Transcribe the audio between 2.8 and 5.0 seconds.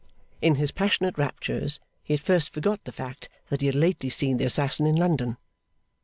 the fact that he had lately seen the assassin in